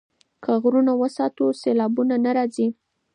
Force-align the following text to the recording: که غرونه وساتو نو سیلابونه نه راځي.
که 0.43 0.51
غرونه 0.63 0.93
وساتو 1.01 1.43
نو 1.51 1.57
سیلابونه 1.61 2.15
نه 2.25 2.31
راځي. 2.37 2.67